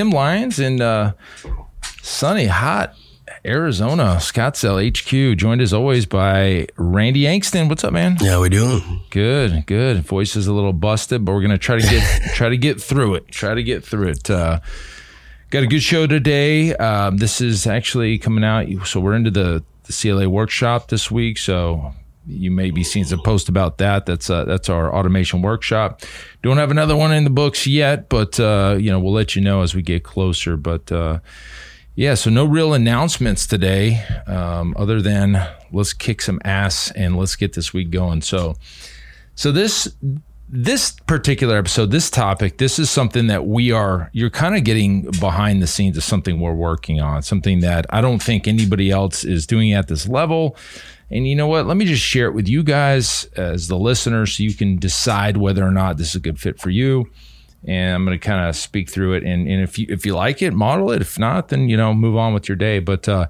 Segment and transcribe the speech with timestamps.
[0.00, 1.12] Tim Lyons in uh,
[2.00, 2.94] sunny, hot
[3.44, 5.36] Arizona, Scottsdale HQ.
[5.36, 7.68] Joined as always by Randy Angston.
[7.68, 8.16] What's up, man?
[8.18, 9.02] Yeah, we doing?
[9.10, 9.98] Good, good.
[9.98, 13.16] Voice is a little busted, but we're gonna try to get try to get through
[13.16, 13.28] it.
[13.28, 14.30] Try to get through it.
[14.30, 14.60] Uh,
[15.50, 16.74] got a good show today.
[16.76, 18.68] Um, this is actually coming out.
[18.86, 21.36] So we're into the, the CLA workshop this week.
[21.36, 21.92] So
[22.30, 24.06] you may be seeing some post about that.
[24.06, 26.02] That's uh, that's our automation workshop.
[26.42, 29.42] Don't have another one in the books yet, but uh, you know we'll let you
[29.42, 30.56] know as we get closer.
[30.56, 31.20] But uh,
[31.94, 37.36] yeah, so no real announcements today, um, other than let's kick some ass and let's
[37.36, 38.22] get this week going.
[38.22, 38.56] So,
[39.34, 39.94] so this
[40.52, 45.02] this particular episode, this topic, this is something that we are, you're kind of getting
[45.20, 49.22] behind the scenes of something we're working on, something that I don't think anybody else
[49.22, 50.56] is doing at this level.
[51.10, 51.66] And you know what?
[51.66, 55.36] Let me just share it with you guys as the listeners so you can decide
[55.36, 57.10] whether or not this is a good fit for you.
[57.66, 59.24] And I'm going to kind of speak through it.
[59.24, 61.02] And, and if you if you like it, model it.
[61.02, 62.78] If not, then you know move on with your day.
[62.78, 63.26] But uh,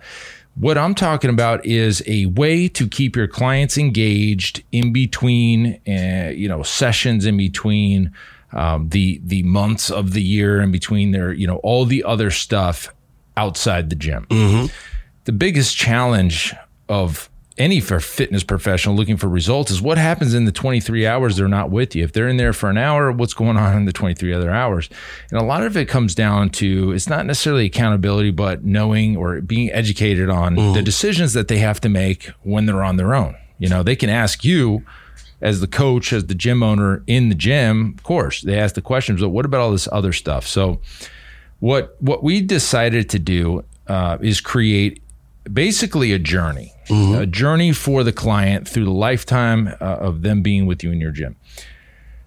[0.54, 6.32] what I'm talking about is a way to keep your clients engaged in between, uh,
[6.34, 8.12] you know, sessions in between
[8.52, 12.30] um, the the months of the year, in between their you know all the other
[12.30, 12.92] stuff
[13.36, 14.26] outside the gym.
[14.28, 14.66] Mm-hmm.
[15.24, 16.54] The biggest challenge
[16.88, 21.36] of any for fitness professional looking for results is what happens in the 23 hours
[21.36, 22.04] they're not with you.
[22.04, 24.88] If they're in there for an hour, what's going on in the 23 other hours?
[25.30, 29.40] And a lot of it comes down to it's not necessarily accountability, but knowing or
[29.40, 33.36] being educated on the decisions that they have to make when they're on their own.
[33.58, 34.84] You know, they can ask you
[35.40, 38.82] as the coach, as the gym owner in the gym, of course, they ask the
[38.82, 40.46] questions, but what about all this other stuff?
[40.46, 40.80] So
[41.60, 45.02] what what we decided to do uh, is create
[45.50, 47.20] basically a journey, mm-hmm.
[47.20, 51.00] a journey for the client through the lifetime uh, of them being with you in
[51.00, 51.36] your gym.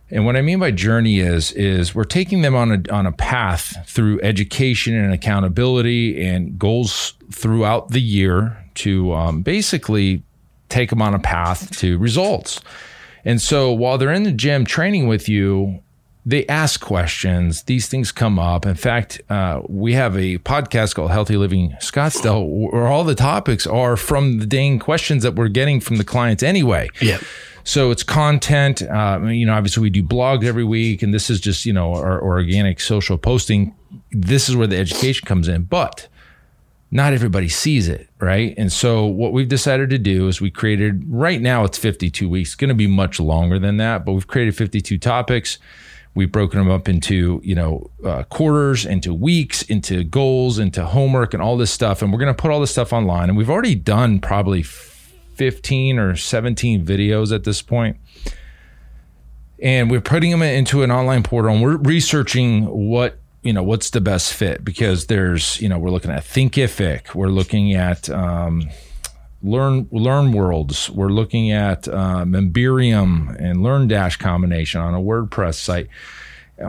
[0.09, 3.11] And what I mean by journey is is we're taking them on a on a
[3.11, 10.21] path through education and accountability and goals throughout the year to um, basically
[10.69, 12.61] take them on a path to results.
[13.25, 15.81] And so while they're in the gym training with you,
[16.25, 17.63] they ask questions.
[17.63, 18.65] These things come up.
[18.65, 23.67] In fact, uh, we have a podcast called Healthy Living Scottsdale, where all the topics
[23.67, 26.89] are from the dang questions that we're getting from the clients anyway.
[27.01, 27.19] Yeah.
[27.65, 28.81] So it's content.
[28.81, 31.93] Uh, you know, obviously we do blogs every week, and this is just you know
[31.93, 33.75] our, our organic social posting.
[34.11, 36.07] This is where the education comes in, but
[36.89, 38.53] not everybody sees it, right?
[38.57, 41.03] And so what we've decided to do is we created.
[41.07, 42.51] Right now it's 52 weeks.
[42.51, 45.57] It's going to be much longer than that, but we've created 52 topics
[46.15, 51.33] We've broken them up into, you know, uh, quarters, into weeks, into goals, into homework,
[51.33, 52.01] and all this stuff.
[52.01, 53.29] And we're going to put all this stuff online.
[53.29, 57.97] And we've already done probably 15 or 17 videos at this point.
[59.61, 63.89] And we're putting them into an online portal and we're researching what you know what's
[63.89, 68.69] the best fit because there's you know we're looking at thinkific we're looking at um,
[69.43, 70.89] Learn Learn Worlds.
[70.89, 75.89] We're looking at uh, Memberium and LearnDash combination on a WordPress site.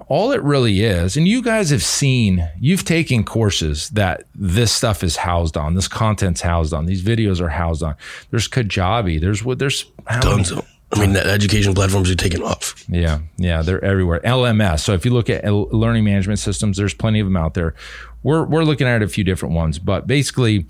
[0.08, 5.04] All it really is, and you guys have seen, you've taken courses that this stuff
[5.04, 7.94] is housed on, this content's housed on, these videos are housed on.
[8.30, 9.20] There's Kajabi.
[9.20, 9.84] There's what there's
[10.22, 10.66] tons of.
[10.90, 12.84] I mean, the education platforms are taking off.
[12.88, 14.20] Yeah, yeah, they're everywhere.
[14.20, 14.80] LMS.
[14.80, 17.74] So if you look at learning management systems, there's plenty of them out there.
[18.22, 20.66] We're we're looking at a few different ones, but basically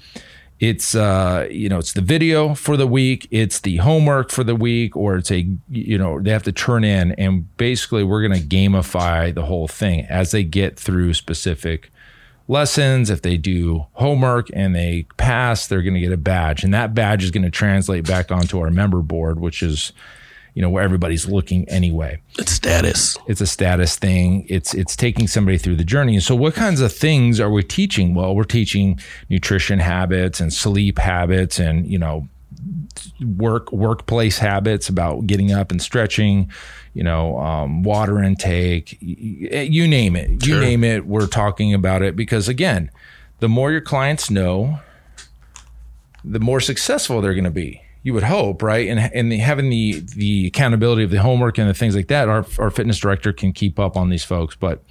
[0.68, 4.54] it's uh you know it's the video for the week it's the homework for the
[4.54, 8.40] week or it's a you know they have to turn in and basically we're going
[8.40, 11.90] to gamify the whole thing as they get through specific
[12.48, 13.10] lessons.
[13.10, 16.94] If they do homework and they pass they're going to get a badge and that
[16.94, 19.92] badge is going to translate back onto our member board which is
[20.54, 22.20] you know, where everybody's looking anyway.
[22.38, 23.18] It's status.
[23.26, 24.46] It's a status thing.
[24.48, 26.14] It's it's taking somebody through the journey.
[26.14, 28.14] And so what kinds of things are we teaching?
[28.14, 32.28] Well, we're teaching nutrition habits and sleep habits and, you know,
[33.20, 36.50] work workplace habits about getting up and stretching,
[36.94, 40.46] you know, um, water intake, you name it.
[40.46, 42.90] You name it, we're talking about it because again,
[43.40, 44.78] the more your clients know,
[46.24, 48.86] the more successful they're going to be you would hope, right?
[48.88, 52.28] And and the, having the the accountability of the homework and the things like that,
[52.28, 54.54] our our fitness director can keep up on these folks.
[54.54, 54.84] But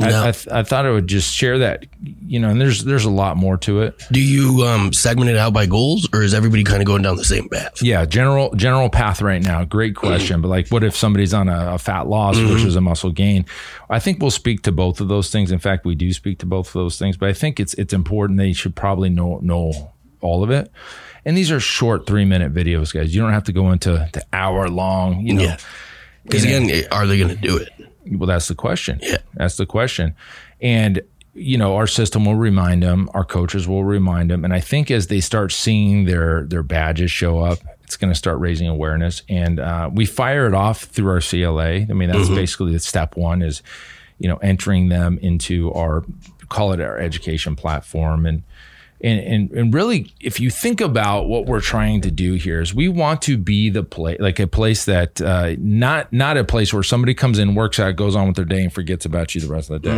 [0.00, 0.20] I, No.
[0.28, 3.10] I, th- I thought I would just share that, you know, and there's there's a
[3.10, 4.02] lot more to it.
[4.10, 7.16] Do you um, segment it out by goals, or is everybody kind of going down
[7.16, 7.82] the same path?
[7.82, 9.64] Yeah, general general path right now.
[9.64, 10.40] Great question.
[10.40, 13.44] But like, what if somebody's on a, a fat loss versus a muscle gain?
[13.90, 15.52] I think we'll speak to both of those things.
[15.52, 17.18] In fact, we do speak to both of those things.
[17.18, 19.91] But I think it's it's important they should probably know know
[20.22, 20.70] all of it.
[21.24, 23.14] And these are short three minute videos, guys.
[23.14, 25.20] You don't have to go into the hour long.
[25.26, 25.56] You know, Yeah.
[26.24, 27.68] Because again, are they going to do it?
[28.06, 28.98] well, that's the question.
[29.02, 29.18] Yeah.
[29.34, 30.14] That's the question.
[30.60, 31.02] And,
[31.34, 34.44] you know, our system will remind them, our coaches will remind them.
[34.44, 38.18] And I think as they start seeing their their badges show up, it's going to
[38.18, 39.22] start raising awareness.
[39.28, 41.62] And uh, we fire it off through our CLA.
[41.62, 43.62] I mean, that's basically the step one is,
[44.18, 46.04] you know, entering them into our
[46.48, 48.42] call it our education platform and
[49.02, 52.72] and, and and really if you think about what we're trying to do here is
[52.74, 56.72] we want to be the place like a place that uh, not not a place
[56.72, 59.40] where somebody comes in works out goes on with their day and forgets about you
[59.40, 59.96] the rest of the day.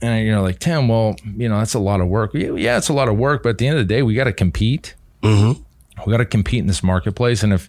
[0.00, 2.32] And you're like tim well you know that's a lot of work.
[2.34, 4.14] Yeah, yeah it's a lot of work but at the end of the day we
[4.14, 4.94] got to compete.
[5.22, 5.60] Mm-hmm.
[6.06, 7.42] we got to compete in this marketplace.
[7.42, 7.68] And if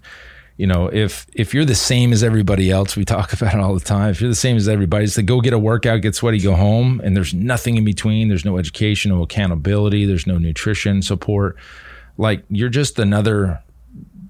[0.59, 3.73] you know if if you're the same as everybody else we talk about it all
[3.73, 6.13] the time if you're the same as everybody it's like go get a workout get
[6.15, 10.37] sweaty go home and there's nothing in between there's no education no accountability there's no
[10.37, 11.55] nutrition support
[12.17, 13.61] like you're just another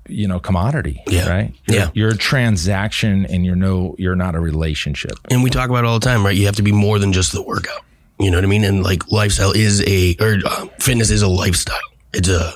[0.07, 1.29] you know commodity Yeah.
[1.29, 1.89] right you're, Yeah.
[1.93, 5.87] you're a transaction and you're no you're not a relationship And we talk about it
[5.87, 6.35] all the time, right?
[6.35, 7.81] You have to be more than just the workout.
[8.19, 8.63] You know what I mean?
[8.63, 11.77] And like lifestyle is a, or uh, fitness is a lifestyle.
[12.13, 12.53] It's a,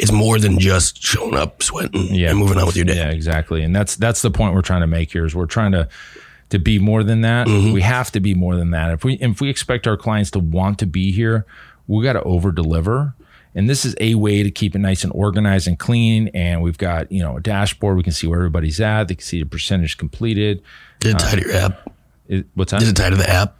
[0.00, 2.30] it's more than just showing up, sweating, Yeah.
[2.30, 2.96] and moving on with your day.
[2.96, 3.62] Yeah, exactly.
[3.62, 5.88] And that's that's the point we're trying to make here is we're trying to
[6.50, 7.46] to be more than that.
[7.46, 7.72] Mm-hmm.
[7.72, 8.90] We have to be more than that.
[8.92, 11.46] If we if we expect our clients to want to be here,
[11.86, 13.14] we got to over deliver.
[13.54, 16.28] And this is a way to keep it nice and organized and clean.
[16.34, 17.96] And we've got you know a dashboard.
[17.96, 19.08] We can see where everybody's at.
[19.08, 20.62] They can see the percentage completed.
[21.00, 21.92] Did it tie to your app?
[22.28, 22.80] It- what's that?
[22.80, 23.56] Did it tie to the app?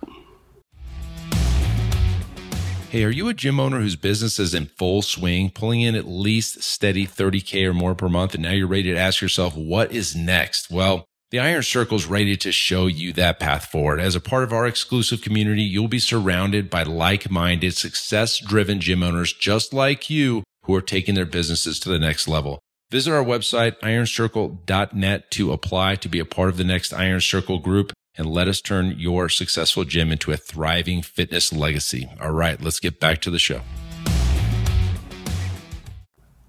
[2.90, 6.08] Hey, are you a gym owner whose business is in full swing, pulling in at
[6.08, 9.92] least steady 30K or more per month, and now you're ready to ask yourself, what
[9.92, 10.72] is next?
[10.72, 14.00] Well, the Iron Circle is ready to show you that path forward.
[14.00, 18.80] As a part of our exclusive community, you'll be surrounded by like minded, success driven
[18.80, 22.58] gym owners just like you who are taking their businesses to the next level.
[22.90, 27.60] Visit our website, ironcircle.net, to apply to be a part of the next Iron Circle
[27.60, 32.06] group and let us turn your successful gym into a thriving fitness legacy.
[32.20, 33.62] All right, let's get back to the show.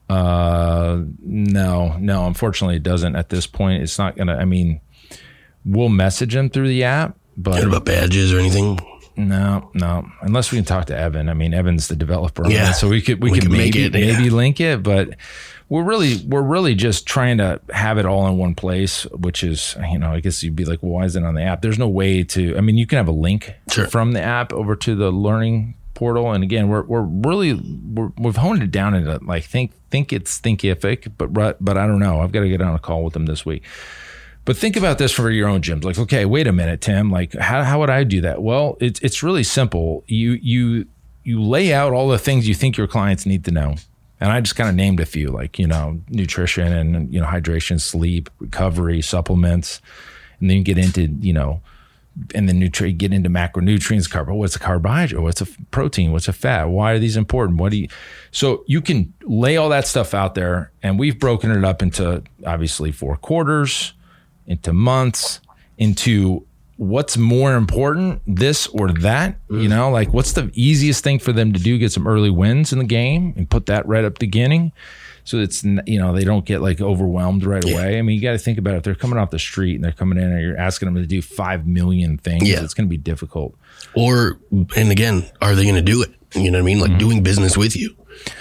[0.09, 2.27] Uh, no, no.
[2.27, 3.81] Unfortunately, it doesn't at this point.
[3.83, 4.35] It's not gonna.
[4.35, 4.81] I mean,
[5.63, 8.77] we'll message them through the app, but about badges or anything?
[9.27, 10.09] No, no.
[10.21, 11.29] Unless we can talk to Evan.
[11.29, 12.49] I mean, Evan's the developer.
[12.49, 12.71] Yeah.
[12.71, 14.17] it, so we could we, We could can make maybe it, yeah.
[14.17, 15.15] maybe link it, but
[15.69, 19.03] we're really we're really just trying to have it all in one place.
[19.11, 21.41] Which is, you know, I guess you'd be like, well, why is it on the
[21.43, 21.61] app?
[21.61, 22.57] There's no way to.
[22.57, 23.87] I mean, you can have a link Sure.
[23.87, 28.37] from the app over to the learning portal, and again, we're we're really we're, we've
[28.37, 32.21] honed it down into like think think it's thinkific, but but I don't know.
[32.21, 33.63] I've got to get on a call with them this week.
[34.43, 35.83] But think about this for your own gyms.
[35.83, 37.11] Like, okay, wait a minute, Tim.
[37.11, 38.41] Like, how, how would I do that?
[38.41, 40.03] Well, it's it's really simple.
[40.07, 40.87] You you
[41.23, 43.75] you lay out all the things you think your clients need to know,
[44.19, 47.27] and I just kind of named a few, like you know, nutrition and you know,
[47.27, 49.79] hydration, sleep, recovery, supplements,
[50.39, 51.61] and then you get into you know,
[52.33, 54.27] and then nutri- get into macronutrients, carb.
[54.27, 55.19] Oh, what's a carbohydrate?
[55.19, 56.11] Oh, what's a protein?
[56.11, 56.65] What's a fat?
[56.65, 57.59] Why are these important?
[57.59, 57.87] What do you?
[58.31, 62.23] So you can lay all that stuff out there, and we've broken it up into
[62.45, 63.93] obviously four quarters,
[64.51, 65.39] into months,
[65.77, 66.45] into
[66.77, 69.37] what's more important, this or that.
[69.49, 71.77] You know, like what's the easiest thing for them to do?
[71.77, 74.71] Get some early wins in the game and put that right up the beginning.
[75.23, 77.99] So it's you know they don't get like overwhelmed right away.
[77.99, 78.77] I mean, you got to think about it.
[78.77, 81.05] if they're coming off the street and they're coming in and you're asking them to
[81.05, 82.47] do five million things.
[82.47, 82.63] Yeah.
[82.63, 83.55] It's going to be difficult.
[83.95, 84.39] Or,
[84.75, 86.11] and again, are they going to do it?
[86.33, 86.79] You know what I mean?
[86.79, 86.91] Mm-hmm.
[86.93, 87.95] Like doing business with you.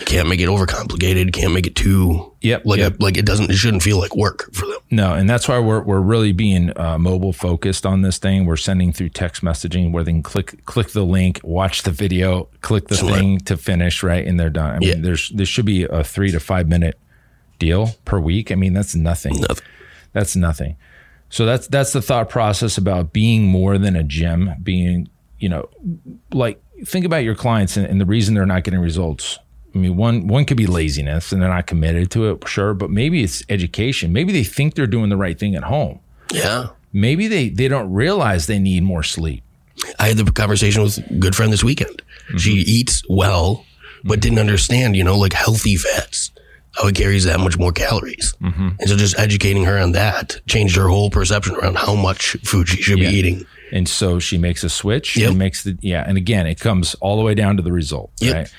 [0.07, 1.33] Can't make it overcomplicated.
[1.33, 2.99] Can't make it too, Yep, like, yep.
[2.99, 4.78] A, like it doesn't, it shouldn't feel like work for them.
[4.90, 8.47] No, and that's why we're we're really being uh, mobile focused on this thing.
[8.47, 12.49] We're sending through text messaging where they can click click the link, watch the video,
[12.62, 13.14] click the Smart.
[13.14, 14.76] thing to finish, right, and they're done.
[14.76, 14.94] I mean, Yeah.
[14.99, 16.99] there's there should be a three to five minute
[17.59, 18.50] deal per week.
[18.50, 19.38] I mean, that's nothing.
[19.40, 19.66] Nothing.
[20.14, 20.76] That's nothing.
[21.28, 24.50] So that's that's the thought process about being more than a gym.
[24.62, 25.68] Being, you know,
[26.32, 29.38] like think about your clients and, and the reason they're not getting results.
[29.75, 32.91] I mean, one one could be laziness and they're not committed to it, sure, but
[32.91, 34.12] maybe it's education.
[34.12, 36.00] Maybe they think they're doing the right thing at home.
[36.33, 36.69] Yeah.
[36.93, 39.43] Maybe they they don't realize they need more sleep.
[39.99, 42.03] I had the conversation with a good friend this weekend.
[42.37, 42.69] She Mm-hmm.
[42.69, 43.65] eats well,
[44.05, 46.31] but didn't understand, you know, like healthy fats.
[46.77, 48.33] how it carries that much more calories.
[48.41, 48.69] Mm-hmm.
[48.79, 52.69] And so just educating her on that changed her whole perception around how much food
[52.69, 53.11] she should Yeah.
[53.11, 53.47] be eating.
[53.73, 55.31] And so she makes a switch Yep.
[55.31, 56.05] and makes the yeah.
[56.07, 58.11] And again, it comes all the way down to the result.
[58.21, 58.35] Yep.
[58.35, 58.53] Right.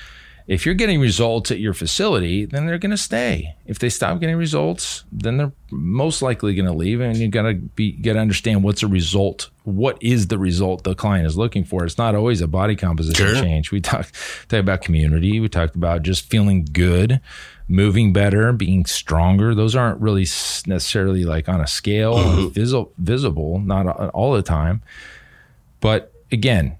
[0.51, 3.55] If you're getting results at your facility, then they're going to stay.
[3.65, 6.99] If they stop getting results, then they're most likely going to leave.
[6.99, 9.49] And you got to be got to understand what's a result.
[9.63, 11.85] What is the result the client is looking for?
[11.85, 13.41] It's not always a body composition Sure.
[13.41, 13.71] change.
[13.71, 14.13] We talked
[14.49, 15.39] talked about community.
[15.39, 17.21] We talked about just feeling good,
[17.69, 19.55] moving better, being stronger.
[19.55, 20.23] Those aren't really
[20.67, 22.47] necessarily like on a scale, mm-hmm.
[22.49, 24.83] visible, visible, not all the time.
[25.79, 26.75] But again,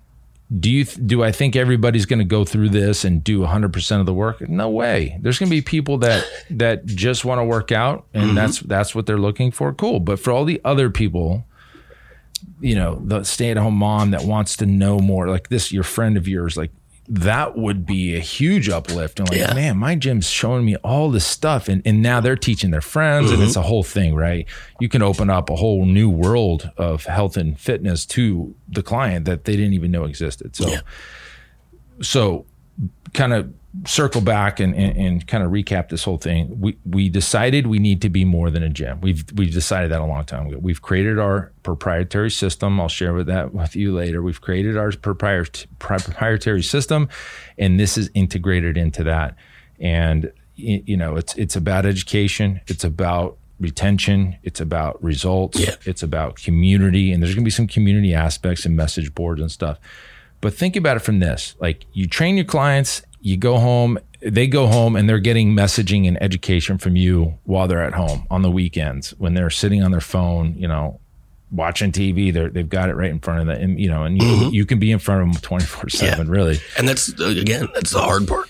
[0.60, 4.00] do you th- do I think everybody's going to go through this and do 100%
[4.00, 4.48] of the work?
[4.50, 5.18] No way.
[5.22, 8.36] There's going to be people that that just want to work out and mm-hmm.
[8.36, 9.74] that's that's what they're looking for.
[9.74, 10.02] Cool.
[10.02, 11.46] But for all the other people,
[12.60, 16.28] you know, the stay-at-home mom that wants to know more, like this your friend of
[16.28, 16.72] yours like
[17.14, 19.20] that would be a huge uplift.
[19.20, 19.54] And like, Yeah.
[19.54, 21.68] man, my gym's showing me all this stuff.
[21.68, 23.60] And, and now they're teaching their friends and it's mm-hmm.
[23.60, 24.48] a whole thing, right?
[24.80, 29.26] You can open up a whole new world of health and fitness to the client
[29.26, 30.56] that they didn't even know existed.
[30.56, 30.80] So, Yeah.
[32.02, 32.46] so
[33.14, 33.54] kind of
[33.86, 36.60] circle back and, and, and kind of recap this whole thing.
[36.60, 39.00] We we decided we need to be more than a gym.
[39.02, 40.58] We've we've decided that a long time ago.
[40.60, 42.80] We've created our proprietary system.
[42.80, 44.22] I'll share with that with you later.
[44.22, 47.08] We've created our proprietary proprietary system,
[47.58, 49.36] and this is integrated into that.
[49.80, 52.60] And you know, it's it's about education.
[52.68, 54.38] It's about retention.
[54.44, 55.60] It's about results.
[55.60, 55.76] Yeah.
[55.86, 59.52] It's about community, and there's going to be some community aspects and message boards and
[59.52, 59.80] stuff.
[60.42, 64.48] But think about it from this like you train your clients, you go home, they
[64.48, 68.42] go home and they're getting messaging and education from you while they're at home on
[68.42, 71.00] the weekends when they're sitting on their phone, you know,
[71.52, 72.34] watching TV.
[72.34, 74.54] They're, they've got it right in front of them, and, you know, and you, mm-hmm.
[74.54, 76.60] you can be in front of them 24 7, really.
[76.78, 78.50] And that's, again, that's the hard part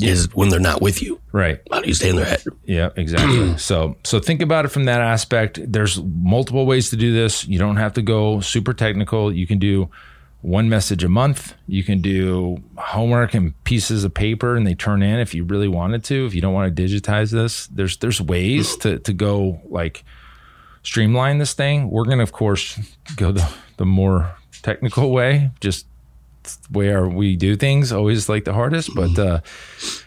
[0.00, 1.20] is when they're not with you.
[1.32, 1.60] Right.
[1.70, 2.44] How do you stay in their head?
[2.64, 3.56] Yeah, exactly.
[3.58, 5.60] so so think about it from that aspect.
[5.64, 7.46] There's multiple ways to do this.
[7.46, 9.32] You don't have to go super technical.
[9.32, 9.88] You can do
[10.42, 11.54] one message a month.
[11.66, 15.68] You can do homework and pieces of paper and they turn in if you really
[15.68, 16.26] wanted to.
[16.26, 20.04] If you don't want to digitize this, there's there's ways to to go like
[20.82, 21.90] streamline this thing.
[21.90, 22.78] We're gonna of course
[23.16, 25.86] go the the more technical way, just
[26.70, 29.40] where we do things always like the hardest but uh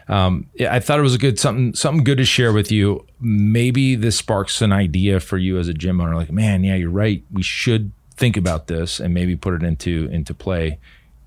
[0.09, 3.05] um yeah, i thought it was a good something something good to share with you
[3.21, 6.89] maybe this sparks an idea for you as a gym owner like man yeah you're
[6.89, 10.79] right we should think about this and maybe put it into into play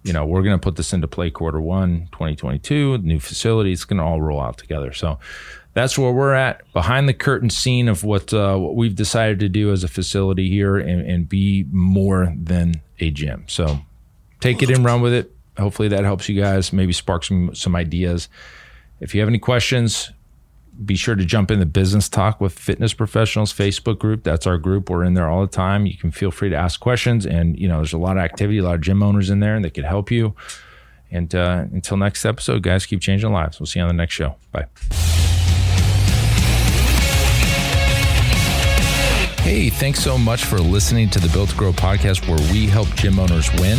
[0.04, 3.84] you know we're going to put this into play quarter one 2022 new facility it's
[3.84, 5.18] going to all roll out together so
[5.74, 9.48] that's where we're at behind the curtain scene of what uh, what we've decided to
[9.48, 13.80] do as a facility here and, and be more than a gym so
[14.40, 15.34] take it and run with it.
[15.58, 18.28] Hopefully that helps you guys, maybe spark some some ideas.
[19.00, 20.12] If you have any questions,
[20.84, 24.22] be sure to jump in the business talk with fitness professionals Facebook group.
[24.22, 24.90] That's our group.
[24.90, 25.86] We're in there all the time.
[25.86, 28.58] You can feel free to ask questions, and you know there's a lot of activity,
[28.58, 30.34] a lot of gym owners in there, and they could help you.
[31.10, 33.58] And uh, until next episode, guys, keep changing lives.
[33.58, 34.36] We'll see you on the next show.
[34.52, 34.66] Bye.
[39.42, 42.94] Hey, thanks so much for listening to the Built to Grow podcast where we help
[42.94, 43.78] gym owners win.